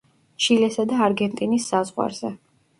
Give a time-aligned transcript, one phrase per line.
[0.45, 2.37] ჩილესა და არგენტინის საზღვარზე.